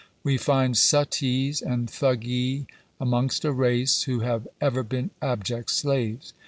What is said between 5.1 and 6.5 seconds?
abject slaves.